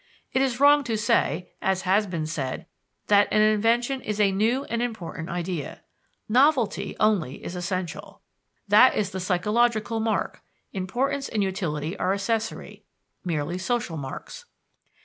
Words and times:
It 0.33 0.41
is 0.41 0.59
wrong 0.59 0.83
to 0.85 0.97
say, 0.97 1.51
as 1.61 1.83
has 1.83 2.07
been 2.07 2.25
said, 2.25 2.65
that 3.05 3.27
an 3.31 3.43
invention 3.43 4.01
"is 4.01 4.19
a 4.19 4.31
new 4.31 4.63
and 4.63 4.81
important 4.81 5.29
idea." 5.29 5.81
Novelty 6.27 6.95
only 6.99 7.43
is 7.45 7.55
essential 7.55 8.19
that 8.67 8.95
is 8.95 9.11
the 9.11 9.19
psychological 9.19 9.99
mark: 9.99 10.41
importance 10.73 11.29
and 11.29 11.43
utility 11.43 11.95
are 11.99 12.15
accessory, 12.15 12.83
merely 13.23 13.59
social 13.59 13.95
marks. 13.95 14.45